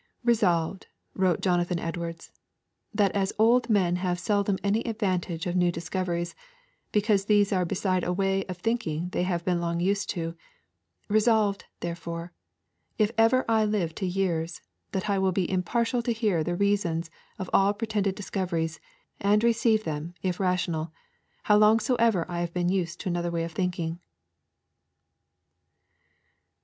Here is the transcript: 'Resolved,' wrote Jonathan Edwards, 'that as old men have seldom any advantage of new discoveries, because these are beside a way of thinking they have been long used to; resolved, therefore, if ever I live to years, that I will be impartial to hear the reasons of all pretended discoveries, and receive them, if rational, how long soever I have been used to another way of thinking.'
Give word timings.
'Resolved,' 0.23 0.87
wrote 1.13 1.41
Jonathan 1.41 1.77
Edwards, 1.77 2.31
'that 2.91 3.11
as 3.11 3.31
old 3.37 3.69
men 3.69 3.97
have 3.97 4.17
seldom 4.19 4.57
any 4.63 4.83
advantage 4.87 5.45
of 5.45 5.55
new 5.55 5.71
discoveries, 5.71 6.33
because 6.91 7.25
these 7.25 7.53
are 7.53 7.65
beside 7.65 8.03
a 8.03 8.11
way 8.11 8.43
of 8.45 8.57
thinking 8.57 9.09
they 9.09 9.21
have 9.21 9.45
been 9.45 9.61
long 9.61 9.79
used 9.79 10.09
to; 10.09 10.33
resolved, 11.07 11.65
therefore, 11.81 12.33
if 12.97 13.11
ever 13.15 13.45
I 13.47 13.63
live 13.63 13.93
to 13.97 14.07
years, 14.07 14.61
that 14.91 15.07
I 15.07 15.19
will 15.19 15.31
be 15.31 15.47
impartial 15.47 16.01
to 16.01 16.11
hear 16.11 16.43
the 16.43 16.55
reasons 16.55 17.11
of 17.37 17.47
all 17.53 17.71
pretended 17.71 18.15
discoveries, 18.15 18.79
and 19.19 19.43
receive 19.43 19.83
them, 19.83 20.15
if 20.23 20.39
rational, 20.39 20.91
how 21.43 21.57
long 21.59 21.79
soever 21.79 22.25
I 22.27 22.39
have 22.39 22.53
been 22.55 22.69
used 22.69 22.99
to 23.01 23.09
another 23.09 23.29
way 23.29 23.43
of 23.43 23.51
thinking.' 23.51 23.99